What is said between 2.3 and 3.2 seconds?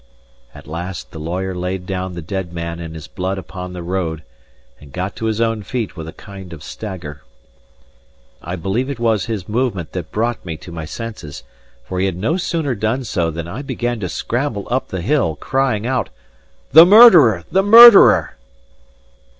man in his